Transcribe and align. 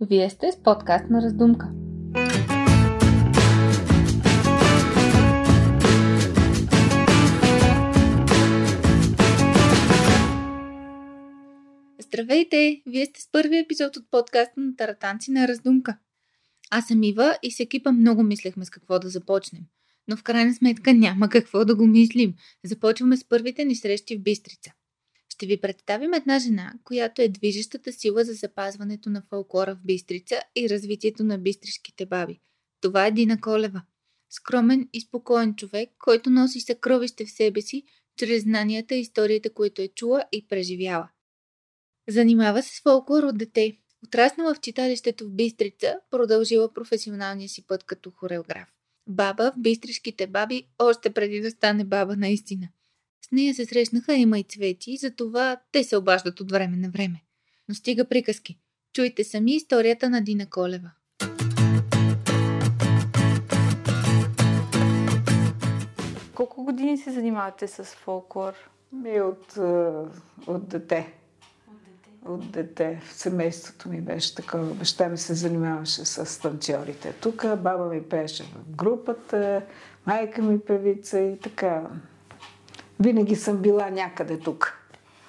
Вие 0.00 0.30
сте 0.30 0.52
с 0.52 0.62
подкаст 0.62 1.04
на 1.10 1.22
Раздумка. 1.22 1.70
Здравейте! 11.98 12.82
Вие 12.86 13.06
сте 13.06 13.20
с 13.20 13.30
първи 13.32 13.58
епизод 13.58 13.96
от 13.96 14.10
подкаста 14.10 14.60
на 14.60 14.76
Таратанци 14.76 15.30
на 15.30 15.48
Раздумка. 15.48 15.98
Аз 16.70 16.86
съм 16.86 17.02
Ива 17.02 17.38
и 17.42 17.50
с 17.50 17.60
екипа 17.60 17.92
много 17.92 18.22
мислехме 18.22 18.64
с 18.64 18.70
какво 18.70 18.98
да 18.98 19.08
започнем. 19.08 19.62
Но 20.08 20.16
в 20.16 20.22
крайна 20.22 20.54
сметка 20.54 20.94
няма 20.94 21.28
какво 21.28 21.64
да 21.64 21.76
го 21.76 21.86
мислим. 21.86 22.34
Започваме 22.64 23.16
с 23.16 23.28
първите 23.28 23.64
ни 23.64 23.74
срещи 23.74 24.16
в 24.16 24.22
Бистрица. 24.22 24.72
Ще 25.36 25.46
ви 25.46 25.60
представим 25.60 26.14
една 26.14 26.38
жена, 26.38 26.72
която 26.84 27.22
е 27.22 27.28
движещата 27.28 27.92
сила 27.92 28.24
за 28.24 28.32
запазването 28.32 29.10
на 29.10 29.22
фолклора 29.30 29.74
в 29.74 29.86
Бистрица 29.86 30.40
и 30.56 30.68
развитието 30.68 31.24
на 31.24 31.38
бистришките 31.38 32.06
баби. 32.06 32.40
Това 32.80 33.06
е 33.06 33.10
Дина 33.10 33.40
Колева. 33.40 33.82
Скромен 34.30 34.88
и 34.92 35.00
спокоен 35.00 35.54
човек, 35.54 35.90
който 35.98 36.30
носи 36.30 36.60
съкровище 36.60 37.24
в 37.24 37.30
себе 37.30 37.60
си, 37.60 37.82
чрез 38.18 38.42
знанията 38.42 38.94
и 38.94 39.00
историята, 39.00 39.54
които 39.54 39.82
е 39.82 39.88
чула 39.88 40.24
и 40.32 40.46
преживяла. 40.48 41.08
Занимава 42.08 42.62
се 42.62 42.76
с 42.76 42.82
фолклор 42.82 43.22
от 43.22 43.38
дете. 43.38 43.76
Отраснала 44.04 44.54
в 44.54 44.60
читалището 44.60 45.24
в 45.24 45.30
Бистрица, 45.30 45.96
продължила 46.10 46.72
професионалния 46.72 47.48
си 47.48 47.66
път 47.66 47.84
като 47.84 48.10
хореограф. 48.10 48.68
Баба 49.08 49.52
в 49.56 49.60
бистришките 49.60 50.26
баби, 50.26 50.68
още 50.78 51.12
преди 51.12 51.40
да 51.40 51.50
стане 51.50 51.84
баба 51.84 52.16
наистина. 52.16 52.68
С 53.24 53.32
нея 53.32 53.54
се 53.54 53.66
срещнаха 53.66 54.14
има 54.14 54.38
и 54.38 54.44
цвети, 54.44 54.96
затова 54.96 55.60
те 55.72 55.84
се 55.84 55.96
обаждат 55.96 56.40
от 56.40 56.50
време 56.50 56.76
на 56.76 56.90
време. 56.90 57.22
Но 57.68 57.74
стига 57.74 58.08
приказки. 58.08 58.58
Чуйте 58.92 59.24
сами 59.24 59.54
историята 59.54 60.10
на 60.10 60.20
Дина 60.20 60.46
Колева. 60.50 60.90
Колко 66.34 66.64
години 66.64 66.98
се 66.98 67.10
занимавате 67.10 67.68
с 67.68 67.84
фолклор? 67.84 68.52
Ми 68.92 69.20
от, 69.20 69.56
е, 69.56 69.60
от 70.46 70.68
дете. 70.68 71.12
От 72.24 72.50
дете. 72.50 73.00
В 73.04 73.12
семейството 73.12 73.88
ми 73.88 74.00
беше 74.00 74.34
такова. 74.34 74.74
Баща 74.74 75.08
ми 75.08 75.18
се 75.18 75.34
занимаваше 75.34 76.04
с 76.04 76.40
танцорите. 76.42 77.12
Тук 77.12 77.42
баба 77.42 77.86
ми 77.86 78.02
пееше 78.02 78.44
в 78.44 78.70
групата, 78.76 79.62
майка 80.06 80.42
ми 80.42 80.60
певица 80.60 81.20
и 81.20 81.38
така. 81.38 81.86
Винаги 83.00 83.36
съм 83.36 83.56
била 83.56 83.90
някъде 83.90 84.38
тук, 84.38 84.78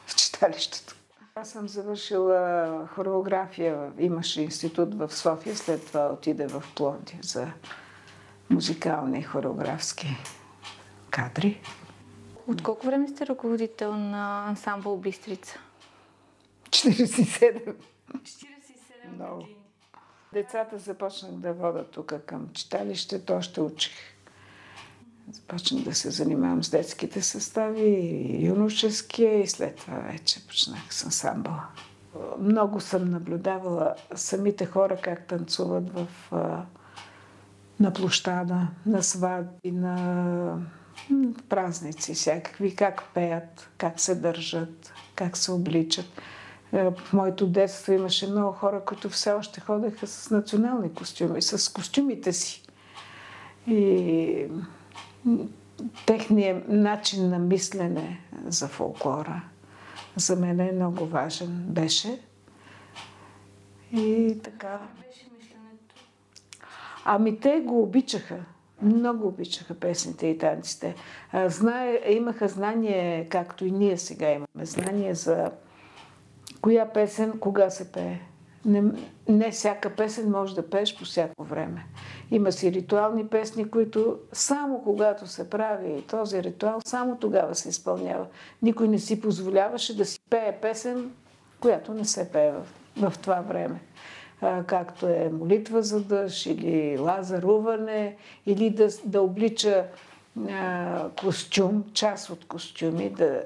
в 0.05 0.15
читалището. 0.15 0.95
Аз 1.35 1.49
съм 1.49 1.67
завършила 1.67 2.87
хореография. 2.87 3.91
Имаше 3.99 4.41
институт 4.41 4.93
в 4.95 5.13
София, 5.13 5.55
след 5.55 5.85
това 5.85 6.07
отиде 6.07 6.47
в 6.47 6.63
Плоди 6.75 7.19
за 7.21 7.47
музикални 8.49 9.23
хореографски 9.23 10.17
кадри. 11.09 11.61
От 12.47 12.63
колко 12.63 12.85
време 12.85 13.07
сте 13.07 13.27
ръководител 13.27 13.97
на 13.97 14.47
ансамбъл 14.47 14.97
Бистрица? 14.97 15.59
47. 16.69 17.75
47 18.13 19.13
Много. 19.13 19.35
години. 19.35 19.55
Децата 20.33 20.77
започнах 20.77 21.31
да 21.31 21.53
вода 21.53 21.83
тук 21.83 22.13
към 22.25 22.49
читалището, 22.53 23.33
още 23.33 23.61
учих. 23.61 24.16
Започнах 25.31 25.83
да 25.83 25.95
се 25.95 26.11
занимавам 26.11 26.63
с 26.63 26.69
детските 26.69 27.21
състави, 27.21 28.37
юношеския 28.41 29.41
и 29.41 29.47
след 29.47 29.75
това 29.75 29.99
вече 29.99 30.47
почнах 30.47 30.93
с 30.93 31.05
ансамбъла. 31.05 31.63
Много 32.39 32.79
съм 32.79 33.11
наблюдавала 33.11 33.95
самите 34.15 34.65
хора 34.65 34.97
как 35.01 35.27
танцуват 35.27 35.83
в, 35.89 36.07
на 37.79 37.93
площада, 37.93 38.67
на 38.85 39.03
сватби, 39.03 39.71
на 39.71 40.57
празници 41.49 42.13
всякакви, 42.13 42.75
как 42.75 43.03
пеят, 43.13 43.69
как 43.77 43.99
се 43.99 44.15
държат, 44.15 44.93
как 45.15 45.37
се 45.37 45.51
обличат. 45.51 46.21
В 46.73 46.93
моето 47.13 47.47
детство 47.47 47.91
имаше 47.93 48.27
много 48.27 48.51
хора, 48.51 48.81
които 48.85 49.09
все 49.09 49.31
още 49.31 49.61
ходеха 49.61 50.07
с 50.07 50.29
национални 50.31 50.93
костюми, 50.93 51.41
с 51.41 51.73
костюмите 51.73 52.33
си. 52.33 52.63
И 53.67 54.47
м, 55.27 55.49
техният 56.05 56.69
начин 56.69 57.29
на 57.29 57.39
мислене 57.39 58.19
за 58.47 58.67
фолклора 58.67 59.41
за 60.19 60.35
мен 60.35 60.59
е 60.59 60.71
много 60.71 61.05
важен. 61.05 61.65
Беше. 61.67 62.19
И 63.91 64.37
така. 64.43 64.79
Ами 67.05 67.39
те 67.39 67.59
го 67.59 67.81
обичаха. 67.83 68.37
Много 68.81 69.27
обичаха 69.27 69.73
песните 69.73 70.27
и 70.27 70.37
танците. 70.37 70.95
Знае, 71.45 71.99
имаха 72.09 72.47
знание, 72.47 73.27
както 73.29 73.65
и 73.65 73.71
ние 73.71 73.97
сега 73.97 74.31
имаме, 74.31 74.65
знание 74.65 75.13
за 75.13 75.51
коя 76.61 76.93
песен, 76.93 77.39
кога 77.39 77.69
се 77.69 77.91
пее. 77.91 78.19
Не, 78.65 78.83
не 79.27 79.51
всяка 79.51 79.95
песен 79.95 80.31
може 80.31 80.55
да 80.55 80.69
пееш 80.69 80.97
по 80.97 81.05
всяко 81.05 81.43
време. 81.43 81.85
Има 82.31 82.51
си 82.51 82.71
ритуални 82.71 83.27
песни, 83.27 83.69
които 83.69 84.17
само 84.33 84.83
когато 84.83 85.27
се 85.27 85.49
прави 85.49 86.01
този 86.01 86.43
ритуал, 86.43 86.79
само 86.85 87.17
тогава 87.17 87.55
се 87.55 87.69
изпълнява. 87.69 88.25
Никой 88.61 88.87
не 88.87 88.99
си 88.99 89.21
позволяваше 89.21 89.97
да 89.97 90.05
си 90.05 90.19
пее 90.29 90.57
песен, 90.61 91.11
която 91.59 91.93
не 91.93 92.05
се 92.05 92.31
пее 92.31 92.51
в, 92.51 92.65
в 93.09 93.17
това 93.17 93.41
време. 93.41 93.79
А, 94.41 94.63
както 94.63 95.07
е 95.07 95.29
молитва 95.39 95.81
за 95.81 96.03
дъжд 96.03 96.45
или 96.45 96.97
лазаруване, 96.99 98.15
или 98.45 98.69
да, 98.69 98.87
да 99.05 99.21
облича 99.21 99.85
а, 100.49 101.09
костюм, 101.21 101.83
част 101.93 102.29
от 102.29 102.45
костюми, 102.45 103.09
да, 103.09 103.43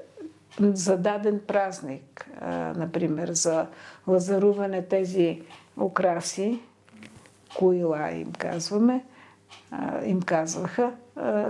за 0.60 0.96
даден 0.96 1.40
празник, 1.46 2.30
а, 2.40 2.50
например, 2.76 3.32
за 3.32 3.66
лазаруване 4.06 4.82
тези 4.82 5.42
украси, 5.80 6.60
коила 7.56 8.10
им 8.10 8.32
казваме, 8.32 9.04
им 10.04 10.22
казваха, 10.22 10.92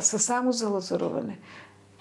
са 0.00 0.18
само 0.18 0.52
за 0.52 0.68
лазаруване. 0.68 1.38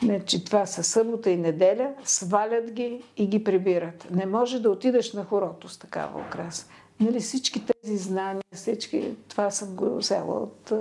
Не, 0.02 0.26
че 0.26 0.46
това 0.46 0.66
са 0.66 0.84
събота 0.84 1.30
и 1.30 1.38
неделя, 1.38 1.94
свалят 2.04 2.72
ги 2.72 3.04
и 3.18 3.28
ги 3.28 3.44
прибират. 3.44 4.08
Не 4.12 4.26
може 4.26 4.60
да 4.60 4.70
отидеш 4.70 5.14
на 5.14 5.26
хорото 5.26 5.70
с 5.70 5.78
такава 5.78 6.20
украса. 6.20 6.66
Нали, 7.00 7.20
всички 7.20 7.66
тези 7.66 7.98
знания, 7.98 8.44
всички, 8.54 9.16
това 9.28 9.52
съм 9.52 9.76
го 9.76 9.98
взела 9.98 10.40
от 10.40 10.72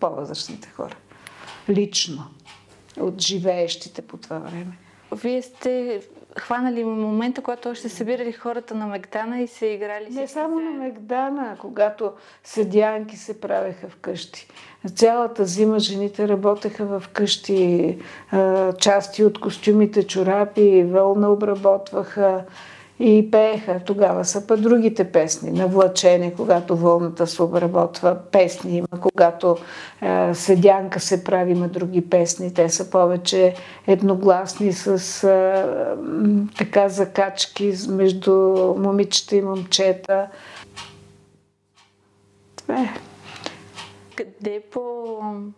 по-възрастните 0.00 0.68
хора. 0.68 0.96
Лично. 1.68 2.24
От 3.00 3.20
живеещите 3.20 4.02
по 4.02 4.16
това 4.16 4.38
време. 4.38 4.78
Вие 5.12 5.42
сте 5.42 6.02
хванали 6.38 6.84
момента, 6.84 7.42
когато 7.42 7.68
още 7.68 7.88
събирали 7.88 8.32
хората 8.32 8.74
на 8.74 8.86
Мегдана 8.86 9.40
и 9.40 9.46
се 9.46 9.66
играли 9.66 10.06
Не 10.10 10.28
само 10.28 10.60
на. 10.60 10.70
Мегдана, 10.70 11.56
когато 11.60 12.12
седянки 12.44 13.16
се 13.16 13.40
правеха 13.40 13.88
вкъщи. 13.88 14.48
Цялата 14.94 15.44
зима 15.44 15.78
жените 15.78 16.28
работеха 16.28 16.84
в 16.84 17.08
къщи, 17.12 17.98
части 18.78 19.24
от 19.24 19.40
костюмите, 19.40 20.06
чорапи, 20.06 20.84
вълна 20.84 21.32
обработваха 21.32 22.44
и 23.00 23.30
пееха. 23.30 23.80
Тогава 23.86 24.24
са 24.24 24.46
па 24.46 24.56
другите 24.56 25.12
песни. 25.12 25.50
На 25.50 25.66
влачене, 25.66 26.34
когато 26.34 26.76
вълната 26.76 27.26
се 27.26 27.42
обработва, 27.42 28.18
песни 28.32 28.76
има. 28.76 28.88
Когато 29.00 29.56
а, 30.00 30.34
седянка 30.34 31.00
се 31.00 31.24
прави, 31.24 31.52
има 31.52 31.68
други 31.68 32.10
песни. 32.10 32.54
Те 32.54 32.68
са 32.68 32.90
повече 32.90 33.54
едногласни 33.86 34.72
с 34.72 35.22
м, 36.02 36.48
така 36.58 36.88
закачки 36.88 37.74
между 37.88 38.32
момичета 38.78 39.36
и 39.36 39.42
момчета. 39.42 40.28
Това 42.56 42.82
е. 42.82 42.94
Къде 44.16 44.54
е 44.54 44.60
по-сложно 44.60 45.52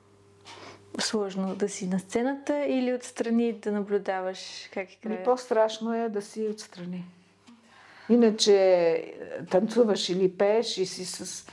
да 1.55 1.69
си 1.69 1.87
на 1.87 1.99
сцената 1.99 2.65
или 2.69 2.95
отстрани 2.95 3.53
да 3.53 3.73
наблюдаваш 3.73 4.39
как 4.75 4.89
Ми 4.89 4.95
играе? 5.05 5.23
по-страшно 5.25 5.95
е 5.95 6.09
да 6.09 6.23
си 6.23 6.49
отстрани. 6.51 7.05
Иначе 8.11 8.57
е, 8.57 9.15
танцуваш 9.51 10.09
или 10.09 10.33
пееш 10.33 10.79
и 10.79 10.87
си 10.87 11.05
с... 11.05 11.47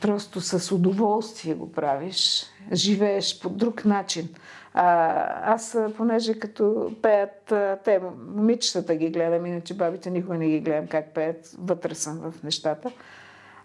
Просто 0.00 0.40
с 0.40 0.74
удоволствие 0.74 1.54
го 1.54 1.72
правиш. 1.72 2.46
Живееш 2.72 3.40
по 3.40 3.48
друг 3.48 3.84
начин. 3.84 4.28
А, 4.74 5.52
аз, 5.54 5.74
а, 5.74 5.92
понеже 5.96 6.38
като 6.38 6.92
пеят, 7.02 7.52
а, 7.52 7.78
те, 7.84 8.00
момичетата 8.34 8.94
ги 8.94 9.10
гледам, 9.10 9.46
иначе 9.46 9.74
бабите 9.74 10.10
никога 10.10 10.38
не 10.38 10.48
ги 10.48 10.60
гледам 10.60 10.86
как 10.86 11.14
пеят, 11.14 11.54
вътре 11.58 11.94
съм 11.94 12.32
в 12.32 12.42
нещата. 12.42 12.90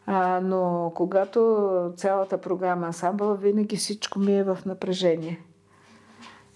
А, 0.06 0.40
но 0.40 0.92
когато 0.96 1.94
цялата 1.98 2.38
програма 2.38 2.88
ансамбъл, 2.88 3.36
винаги 3.36 3.78
всичко 3.78 4.20
ми 4.20 4.38
е 4.38 4.44
в 4.44 4.58
напрежение. 4.66 5.40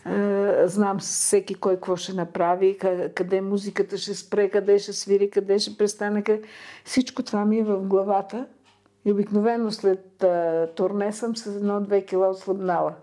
Е, 0.05 0.67
знам 0.67 0.99
всеки 0.99 1.55
кой 1.55 1.75
какво 1.75 1.95
ще 1.95 2.13
направи, 2.13 2.77
къде 3.15 3.41
музиката 3.41 3.97
ще 3.97 4.13
спре, 4.13 4.49
къде 4.49 4.79
ще 4.79 4.93
свири, 4.93 5.29
къде 5.29 5.59
ще 5.59 5.77
престане. 5.77 6.23
Всичко 6.85 7.23
това 7.23 7.45
ми 7.45 7.59
е 7.59 7.63
в 7.63 7.79
главата. 7.79 8.45
И 9.05 9.11
обикновено 9.11 9.71
след 9.71 10.23
а, 10.23 10.67
турне 10.75 11.11
съм 11.11 11.35
с 11.35 11.45
едно-две 11.45 12.05
кила 12.05 12.29
ослабнала. 12.29 12.93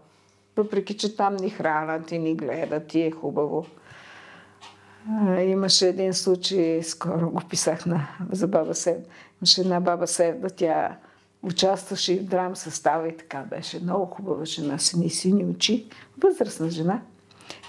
Въпреки, 0.56 0.96
че 0.96 1.16
там 1.16 1.36
ни 1.36 1.50
хранят 1.50 2.12
и 2.12 2.18
ни 2.18 2.34
гледат 2.34 2.94
и 2.94 3.00
е 3.00 3.10
хубаво. 3.10 3.66
А, 5.20 5.40
имаше 5.40 5.88
един 5.88 6.14
случай, 6.14 6.82
скоро 6.82 7.30
го 7.30 7.40
писах 7.50 7.86
на, 7.86 8.08
за 8.32 8.48
баба 8.48 8.74
Сев. 8.74 8.96
Имаше 9.40 9.60
една 9.60 9.80
баба 9.80 10.06
Севда, 10.06 10.48
тя 10.50 10.96
участваше 11.46 12.18
в 12.18 12.24
драм 12.24 12.56
състава 12.56 13.08
и 13.08 13.16
така 13.16 13.42
беше. 13.42 13.80
Много 13.80 14.06
хубава 14.06 14.44
жена, 14.44 14.78
сини 14.78 15.10
сини 15.10 15.44
очи, 15.44 15.88
възрастна 16.18 16.70
жена. 16.70 17.02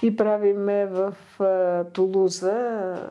И 0.02 0.16
правиме 0.16 0.86
в 0.86 1.14
а, 1.40 1.84
Тулуза, 1.84 3.10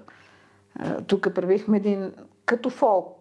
тук 1.08 1.34
правихме 1.36 1.78
един 1.78 2.12
като 2.46 2.70
фолк 2.70 3.18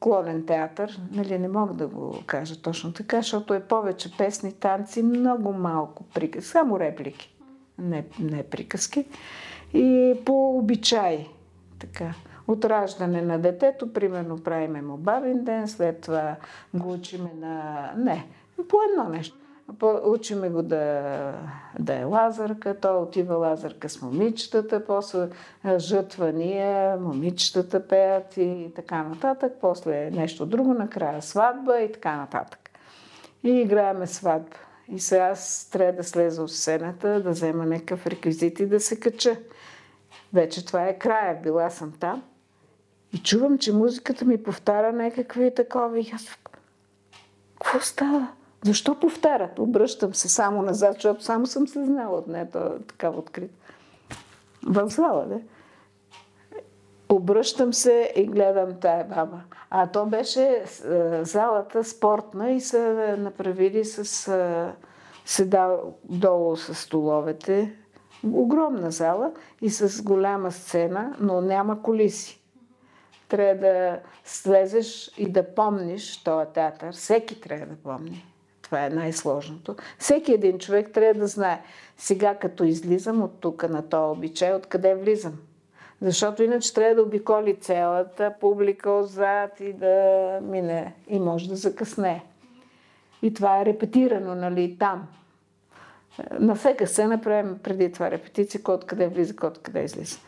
клонен 0.00 0.46
театър, 0.46 1.00
нали, 1.12 1.38
не 1.38 1.48
мога 1.48 1.74
да 1.74 1.86
го 1.88 2.22
кажа 2.26 2.62
точно 2.62 2.92
така, 2.92 3.16
защото 3.16 3.54
е 3.54 3.60
повече 3.60 4.16
песни, 4.16 4.52
танци, 4.52 5.02
много 5.02 5.52
малко 5.52 6.04
приказки, 6.14 6.48
само 6.48 6.80
реплики, 6.80 7.36
не, 7.78 8.04
не 8.20 8.42
приказки. 8.42 9.06
И 9.74 10.14
по 10.24 10.58
обичай, 10.58 11.26
така. 11.78 12.14
От 12.48 12.64
раждане 12.64 13.22
на 13.22 13.38
детето, 13.38 13.92
примерно, 13.92 14.38
правиме 14.38 14.82
му 14.82 14.96
бабин 14.96 15.44
ден, 15.44 15.68
след 15.68 16.00
това 16.00 16.36
го 16.74 16.92
учиме 16.92 17.30
на... 17.36 17.92
Не, 17.96 18.26
по 18.68 18.76
едно 18.90 19.08
нещо. 19.08 19.36
Учиме 20.04 20.48
го 20.48 20.62
да, 20.62 21.34
да 21.78 21.94
е 21.94 22.04
лазърка, 22.04 22.80
той 22.80 23.02
отива 23.02 23.34
лазърка 23.36 23.88
с 23.88 24.02
момичетата, 24.02 24.84
после 24.86 25.28
жътвания, 25.78 26.96
момичетата 26.96 27.88
пеят 27.88 28.36
и 28.36 28.72
така 28.76 29.02
нататък, 29.02 29.52
после 29.60 30.10
нещо 30.10 30.46
друго, 30.46 30.74
накрая 30.74 31.22
сватба 31.22 31.80
и 31.80 31.92
така 31.92 32.16
нататък. 32.16 32.70
И 33.44 33.50
играеме 33.50 34.06
сватба. 34.06 34.56
И 34.88 34.98
сега 34.98 35.24
аз 35.24 35.68
трябва 35.72 35.92
да 35.92 36.04
слеза 36.04 36.42
от 36.42 36.52
сцената, 36.52 37.22
да 37.22 37.30
взема 37.30 37.66
някакъв 37.66 38.06
реквизит 38.06 38.60
и 38.60 38.66
да 38.66 38.80
се 38.80 39.00
кача. 39.00 39.36
Вече 40.32 40.66
това 40.66 40.86
е 40.86 40.98
края. 40.98 41.42
Била 41.42 41.70
съм 41.70 41.92
там. 42.00 42.22
И 43.16 43.18
чувам, 43.18 43.58
че 43.58 43.72
музиката 43.72 44.24
ми 44.24 44.42
повтаря 44.42 44.92
някакви 44.92 45.54
такова. 45.54 45.98
И 45.98 46.10
аз 46.14 46.38
какво 47.54 47.80
става? 47.80 48.28
Защо 48.64 49.00
повтарят? 49.00 49.58
Обръщам 49.58 50.14
се 50.14 50.28
само 50.28 50.62
назад, 50.62 50.94
защото 50.94 51.24
само 51.24 51.46
съм 51.46 51.68
се 51.68 51.84
знала 51.84 52.18
от 52.18 52.26
нея, 52.26 52.48
това 52.52 52.66
е 52.66 52.82
така 52.88 53.10
открит. 53.10 53.50
В 54.66 54.88
зала, 54.88 55.26
да? 55.26 55.40
Обръщам 57.08 57.72
се 57.72 58.12
и 58.16 58.26
гледам 58.26 58.80
тая 58.80 59.04
баба. 59.04 59.40
А 59.70 59.86
то 59.86 60.06
беше 60.06 60.42
е, 60.42 60.64
залата 61.24 61.84
спортна 61.84 62.50
и 62.50 62.60
са 62.60 63.16
направили 63.18 63.84
с 63.84 64.28
е, 64.28 64.72
седа 65.24 65.76
долу 66.04 66.56
с 66.56 66.74
столовете. 66.74 67.76
Огромна 68.32 68.90
зала 68.90 69.32
и 69.60 69.70
с 69.70 70.02
голяма 70.02 70.52
сцена, 70.52 71.16
но 71.20 71.40
няма 71.40 71.82
колиси. 71.82 72.45
Трябва 73.28 73.54
да 73.54 74.00
слезеш 74.24 75.10
и 75.18 75.28
да 75.28 75.54
помниш 75.54 76.22
този 76.22 76.46
театър. 76.54 76.92
Всеки 76.92 77.40
трябва 77.40 77.66
да 77.66 77.76
помни. 77.76 78.26
Това 78.62 78.86
е 78.86 78.90
най-сложното. 78.90 79.76
Всеки 79.98 80.32
един 80.32 80.58
човек 80.58 80.90
трябва 80.92 81.20
да 81.20 81.26
знае 81.26 81.62
сега 81.96 82.34
като 82.34 82.64
излизам 82.64 83.22
от 83.22 83.40
тук 83.40 83.68
на 83.68 83.88
този 83.88 84.18
обичай, 84.18 84.52
откъде 84.52 84.94
влизам. 84.94 85.38
Защото 86.00 86.42
иначе 86.42 86.74
трябва 86.74 86.94
да 86.94 87.02
обиколи 87.02 87.56
цялата 87.56 88.34
публика 88.40 88.90
отзад 88.90 89.60
и 89.60 89.72
да 89.72 90.38
мине 90.42 90.94
и 91.08 91.18
може 91.18 91.48
да 91.48 91.56
закъсне. 91.56 92.24
И 93.22 93.34
това 93.34 93.60
е 93.60 93.64
репетирано, 93.64 94.34
нали, 94.34 94.76
там. 94.78 95.08
На 96.40 96.54
всяка 96.54 96.86
сцена 96.86 97.20
правим 97.20 97.58
преди 97.62 97.92
това 97.92 98.10
репетиция, 98.10 98.62
кой 98.62 98.74
откъде 98.74 99.08
влиза, 99.08 99.36
кой 99.36 99.48
откъде 99.48 99.82
излиза. 99.82 100.18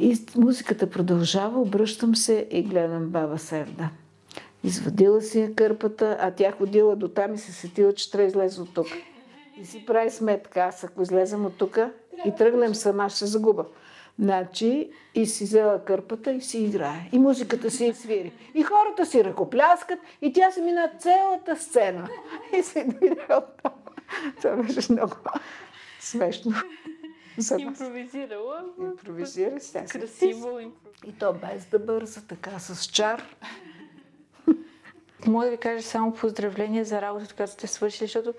И 0.00 0.18
музиката 0.36 0.90
продължава, 0.90 1.60
обръщам 1.60 2.16
се 2.16 2.46
и 2.50 2.62
гледам 2.62 3.08
баба 3.08 3.38
Севда. 3.38 3.90
Извадила 4.64 5.22
си 5.22 5.40
я 5.40 5.54
кърпата, 5.54 6.16
а 6.20 6.30
тя 6.30 6.52
ходила 6.52 6.96
до 6.96 7.08
там 7.08 7.34
и 7.34 7.38
се 7.38 7.52
сетила, 7.52 7.92
че 7.92 8.10
трябва 8.10 8.28
излезе 8.28 8.60
от 8.60 8.74
тук. 8.74 8.86
И 9.60 9.64
си 9.64 9.84
прави 9.86 10.10
сметка, 10.10 10.60
аз 10.60 10.84
ако 10.84 11.02
излезем 11.02 11.46
от 11.46 11.58
тук 11.58 11.78
и 12.26 12.34
тръгнем 12.38 12.74
сама, 12.74 13.10
ще 13.10 13.26
загуба. 13.26 13.64
Значи, 14.18 14.90
и 15.14 15.26
си 15.26 15.44
взела 15.44 15.84
кърпата 15.84 16.32
и 16.32 16.40
си 16.40 16.58
играе. 16.58 17.08
И 17.12 17.18
музиката 17.18 17.70
си 17.70 17.92
свири. 17.94 18.32
И 18.54 18.62
хората 18.62 19.06
си 19.06 19.24
ръкопляскат 19.24 19.98
и 20.22 20.32
тя 20.32 20.50
се 20.50 20.62
мина 20.62 20.90
цялата 20.98 21.56
сцена. 21.56 22.08
И 22.58 22.62
се 22.62 22.84
дойде 22.84 23.26
от. 23.30 23.62
Това 24.42 24.56
беше 24.56 24.92
много 24.92 25.16
смешно. 26.00 26.52
Импровизирала. 27.58 28.64
Импровизира 28.80 29.60
се. 29.60 29.84
Красиво. 29.84 30.60
И 31.06 31.12
то 31.18 31.32
без 31.32 31.66
да 31.66 31.78
бърза, 31.78 32.26
така 32.26 32.58
с 32.58 32.86
чар. 32.86 33.22
Мога 35.26 35.44
да 35.44 35.50
ви 35.50 35.56
кажа 35.56 35.82
само 35.82 36.14
поздравления 36.14 36.84
за 36.84 37.02
работата, 37.02 37.34
която 37.34 37.52
сте 37.52 37.66
свършили, 37.66 38.06
защото 38.06 38.34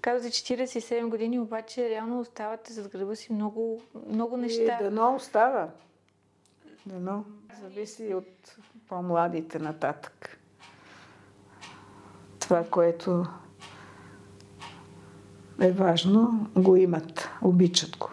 казвате 0.00 0.36
47 0.36 1.08
години, 1.08 1.38
обаче 1.38 1.90
реално 1.90 2.20
оставате 2.20 2.72
зад 2.72 2.88
гърба 2.88 3.14
си 3.14 3.32
много, 3.32 3.82
много 4.08 4.36
неща. 4.36 4.78
И 4.80 4.84
дано 4.84 5.14
остава. 5.14 5.68
Дано. 6.86 7.24
Зависи 7.60 8.14
от 8.14 8.56
по-младите 8.88 9.58
нататък. 9.58 10.38
Това, 12.38 12.64
което 12.70 13.26
е 15.60 15.72
важно, 15.72 16.50
го 16.56 16.76
имат, 16.76 17.28
обичат 17.42 17.96
го. 17.96 18.10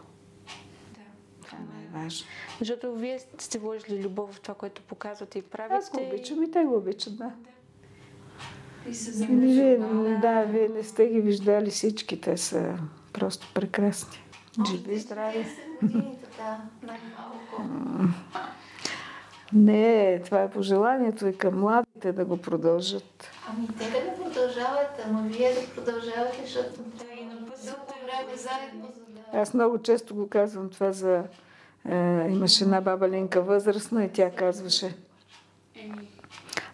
Най-важно. 2.09 2.27
Защото 2.59 2.95
вие 2.95 3.19
сте 3.37 3.59
вложили 3.59 4.03
любов 4.03 4.35
в 4.35 4.41
това, 4.41 4.55
което 4.55 4.81
показвате 4.81 5.39
и 5.39 5.41
правите. 5.41 5.75
Аз 5.75 5.91
го 5.91 6.01
обичам 6.01 6.43
и 6.43 6.51
те 6.51 6.63
го 6.63 6.75
обичат, 6.75 7.17
да. 7.17 7.23
да. 7.23 7.31
И 8.89 8.95
се 8.95 9.25
вие, 9.25 9.77
да, 10.21 10.43
вие 10.43 10.69
не 10.69 10.83
сте 10.83 11.07
ги 11.07 11.21
виждали 11.21 11.69
всички. 11.69 12.21
Те 12.21 12.37
са 12.37 12.77
просто 13.13 13.47
прекрасни. 13.53 14.23
Живи 14.71 14.93
и 14.93 14.99
здрави. 14.99 15.45
Не, 19.53 20.21
това 20.25 20.41
е 20.41 20.49
пожеланието 20.49 21.27
и 21.27 21.37
към 21.37 21.59
младите 21.59 22.11
да 22.11 22.25
го 22.25 22.37
продължат. 22.37 23.29
Ами 23.49 23.67
те 23.67 23.83
да 23.83 23.99
го 23.99 24.23
продължават, 24.23 25.05
ама 25.05 25.21
вие 25.21 25.53
да 25.53 25.75
продължавате, 25.75 26.41
защото 26.41 26.81
да 26.81 27.03
и 27.21 27.25
на 27.25 27.35
дълго 27.35 27.93
време 28.05 28.37
заедно. 28.37 28.91
Аз 29.33 29.53
много 29.53 29.81
често 29.81 30.15
го 30.15 30.29
казвам 30.29 30.69
това 30.69 30.91
за... 30.91 31.23
Е, 31.89 32.27
имаше 32.29 32.63
една 32.63 32.81
баба 32.81 33.09
Линка 33.09 33.41
възрастна 33.41 34.05
и 34.05 34.09
тя 34.09 34.31
казваше 34.31 34.95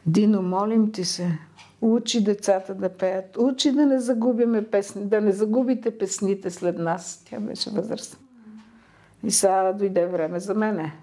Дино, 0.05 0.41
молим 0.41 0.91
ти 0.91 1.05
се, 1.05 1.39
Учи 1.81 2.23
децата 2.23 2.75
да 2.75 2.89
пеят. 2.89 3.37
Учи 3.37 3.71
да 3.71 3.85
не 3.85 3.99
загубиме 3.99 4.69
песни, 4.69 5.05
да 5.05 5.21
не 5.21 5.31
загубите 5.31 5.97
песните 5.97 6.51
след 6.51 6.77
нас. 6.77 7.23
Тя 7.29 7.39
беше 7.39 7.69
възрастна. 7.69 8.19
И 9.23 9.31
сега 9.31 9.73
дойде 9.73 10.05
време 10.05 10.39
за 10.39 10.53
мене. 10.53 10.93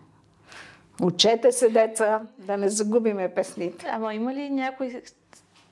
Учете 1.03 1.53
се, 1.53 1.69
деца, 1.69 2.23
да 2.39 2.57
не 2.57 2.69
загубиме 2.69 3.35
песните. 3.35 3.87
Ама 3.91 4.15
има 4.15 4.35
ли 4.35 4.51
някой 4.51 5.03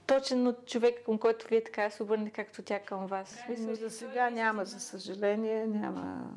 точен 0.07 0.47
от 0.47 0.67
човек, 0.67 0.95
към 1.05 1.19
който 1.19 1.47
вие 1.51 1.65
така 1.65 1.91
се 1.91 2.03
обърне, 2.03 2.31
както 2.31 2.63
тя 2.63 2.79
към 2.79 3.07
вас? 3.07 3.39
Но 3.59 3.75
за 3.75 3.91
сега 3.91 4.31
няма, 4.31 4.65
за 4.65 4.81
съжаление, 4.81 5.67
няма. 5.67 6.31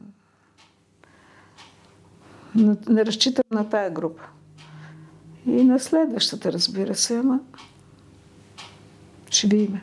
Не 2.56 3.06
разчитам 3.06 3.44
на 3.52 3.70
тая 3.70 3.92
група. 3.92 4.24
И 5.48 5.64
на 5.64 5.80
следващата, 5.80 6.52
разбира 6.54 6.96
се, 6.96 7.18
ама 7.18 7.40
ще 9.30 9.48
видим. 9.48 9.82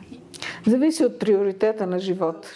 Зависи 0.67 1.05
от 1.05 1.19
приоритета 1.19 1.87
на 1.87 1.99
живота. 1.99 2.47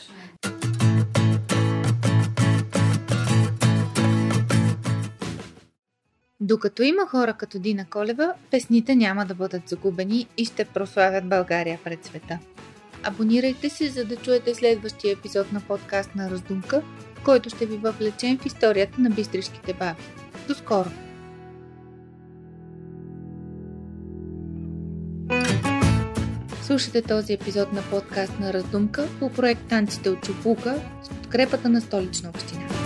Докато 6.40 6.84
има 6.84 7.08
хора 7.08 7.34
като 7.34 7.60
Дина 7.60 7.86
Колева, 7.90 8.34
песните 8.52 8.96
няма 8.96 9.26
да 9.26 9.36
бъдат 9.36 9.70
загубени 9.70 10.28
и 10.38 10.46
ще 10.46 10.66
прославят 10.66 11.30
България 11.30 11.80
пред 11.84 12.06
света. 12.06 12.40
Абонирайте 13.08 13.70
се, 13.70 13.90
за 13.90 14.06
да 14.06 14.16
чуете 14.16 14.56
следващия 14.56 15.14
епизод 15.14 15.52
на 15.52 15.62
подкаст 15.62 16.16
на 16.16 16.30
Раздумка, 16.30 16.82
който 17.26 17.50
ще 17.50 17.66
ви 17.66 17.78
въвлечем 17.78 18.38
в 18.38 18.46
историята 18.46 19.02
на 19.02 19.10
бистришките 19.10 19.74
баби. 19.74 20.02
До 20.48 20.54
скоро! 20.54 20.90
Слушате 26.62 27.02
този 27.02 27.34
епизод 27.34 27.74
на 27.74 27.82
подкаст 27.82 28.40
на 28.40 28.54
Раздумка 28.54 29.08
по 29.20 29.30
проект 29.30 29.62
Танците 29.70 30.10
от 30.10 30.22
Чупука 30.22 30.82
с 31.04 31.10
подкрепата 31.10 31.70
на 31.70 31.82
Столична 31.82 32.30
община. 32.30 32.85